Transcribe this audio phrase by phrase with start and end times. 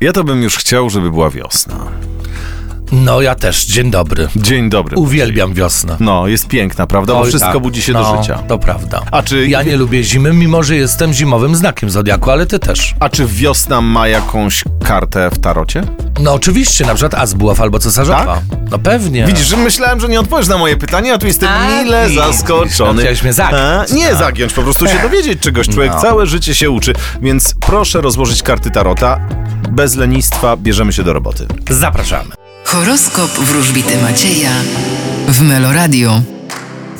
[0.00, 1.74] Ja to bym już chciał, żeby była wiosna.
[2.92, 4.28] No ja też, dzień dobry.
[4.36, 4.96] Dzień dobry.
[4.96, 5.96] Uwielbiam wiosnę.
[6.00, 7.12] No, jest piękna, prawda?
[7.14, 7.62] Bo Oj, wszystko tak.
[7.62, 8.38] budzi się no, do życia.
[8.48, 9.02] To prawda.
[9.10, 12.94] A czy, Ja nie lubię zimy, mimo że jestem zimowym znakiem zodiaku, ale ty też.
[13.00, 15.82] a czy wiosna ma jakąś kartę w tarocie?
[16.20, 18.40] No oczywiście, na przykład Azbuław albo Cesarzowa.
[18.70, 19.20] No pewnie.
[19.24, 19.30] Tak?
[19.30, 22.24] Widzisz, że myślałem, że nie odpowiesz na moje pytanie, a tu jestem A, mile widzisz,
[22.24, 23.00] zaskoczony.
[23.02, 23.90] chciałeś mnie zagiąć.
[23.92, 24.18] A, nie No.
[24.18, 25.68] zagiąć, po prostu się dowiedzieć czegoś.
[25.68, 26.00] Człowiek No.
[26.00, 26.92] całe życie się uczy,
[27.22, 29.20] więc proszę rozłożyć karty tarota.
[29.70, 31.46] Bez lenistwa bierzemy się do roboty.
[31.70, 32.30] Zapraszamy.
[32.64, 34.50] Horoskop wróżbity Macieja
[35.28, 36.20] w Meloradio.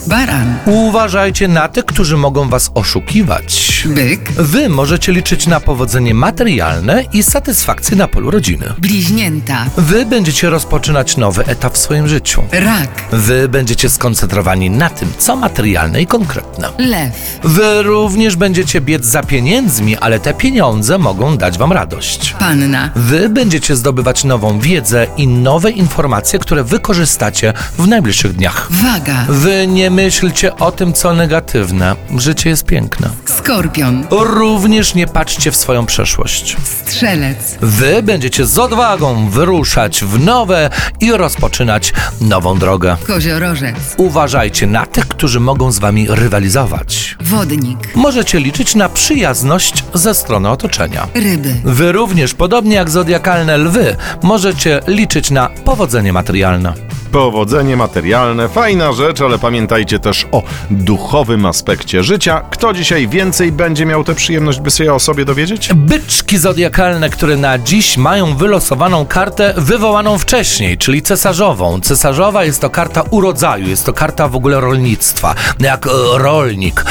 [0.06, 3.65] Baran, Uważajcie na tych, którzy mogą was oszukiwać.
[3.88, 8.66] Byk, Wy możecie liczyć na powodzenie materialne i satysfakcję na polu rodziny.
[8.78, 12.42] bliźnięta, Wy będziecie rozpoczynać nowy etap w swoim życiu.
[12.52, 16.68] rak, Wy będziecie skoncentrowani na tym, co materialne i konkretne.
[16.78, 22.34] lew, Wy również będziecie biec za pieniędzmi, ale te pieniądze mogą dać wam radość.
[22.38, 28.68] panna, Wy będziecie zdobywać nową wiedzę i nowe informacje, które wykorzystacie w najbliższych dniach.
[28.70, 31.96] waga, Wy nie myślcie o tym, co negatywne.
[32.18, 33.08] Życie jest piękne.
[33.24, 33.75] skorpion,
[34.10, 36.56] Również nie patrzcie w swoją przeszłość.
[36.84, 42.96] strzelec, Wy będziecie z odwagą wyruszać w nowe i rozpoczynać nową drogę.
[43.06, 47.16] koziorożec, Uważajcie na tych, którzy mogą z wami rywalizować.
[47.20, 51.06] wodnik, Możecie liczyć na przyjazność ze strony otoczenia.
[51.14, 56.72] ryby, Wy również, podobnie jak zodiakalne lwy, możecie liczyć na powodzenie materialne.
[57.12, 62.42] Powodzenie materialne, fajna rzecz, ale pamiętajcie też o duchowym aspekcie życia.
[62.50, 65.70] Kto dzisiaj więcej będzie miał tę przyjemność, by się o sobie dowiedzieć?
[65.74, 71.80] Byczki zodiakalne, które na dziś mają wylosowaną kartę wywołaną wcześniej, czyli cesarzową.
[71.80, 75.34] Cesarzowa jest to karta urodzaju, jest to karta w ogóle rolnictwa.
[75.60, 76.84] Jak e, rolnik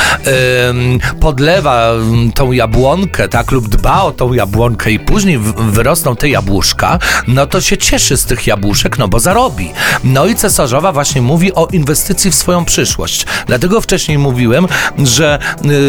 [1.20, 7.00] podlewa em, tą jabłonkę, tak, lub dba o tą jabłonkę i później wyrosną te jabłuszka,
[7.28, 9.72] no to się cieszy z tych jabłuszek, no bo zarobi.
[10.06, 13.26] No i cesarzowa właśnie mówi o inwestycji w swoją przyszłość.
[13.48, 14.68] Dlatego wcześniej mówiłem,
[14.98, 15.40] że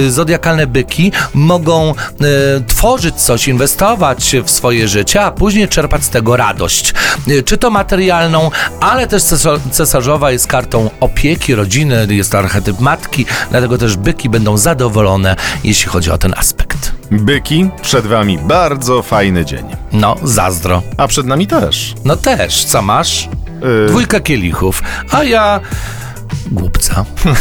[0.06, 1.94] y, zodiakalne byki mogą y,
[2.66, 6.94] tworzyć coś, inwestować w swoje życie, a później czerpać z tego radość.
[7.28, 8.50] Y, czy to materialną,
[8.80, 14.28] ale też cesar- cesarzowa jest kartą opieki, rodziny, jest to archetyp matki, dlatego też byki
[14.28, 16.92] będą zadowolone, jeśli chodzi o ten aspekt.
[17.10, 19.64] Byki, przed wami bardzo fajny dzień.
[19.92, 20.82] No, zazdro.
[20.96, 21.94] A przed nami też.
[22.04, 23.28] No też, co masz?
[23.62, 25.60] Yy, Dwójka kielichów, a ja
[26.50, 27.04] głupca.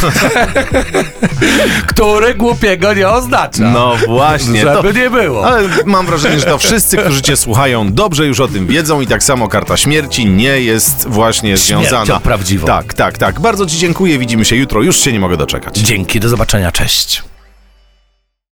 [1.86, 3.62] Który głupiego nie oznacza.
[3.70, 4.64] no właśnie.
[4.64, 5.46] To, Żeby nie było.
[5.46, 9.06] ale mam wrażenie, że to wszyscy, którzy cię słuchają, dobrze już o tym wiedzą i
[9.06, 12.20] tak samo karta śmierci nie jest właśnie Śmiercią związana.
[12.20, 12.66] prawdziwą.
[12.66, 13.40] Tak, tak, tak.
[13.40, 14.18] Bardzo ci dziękuję.
[14.18, 14.82] Widzimy się jutro.
[14.82, 15.78] Już się nie mogę doczekać.
[15.78, 17.22] Dzięki, do zobaczenia, cześć.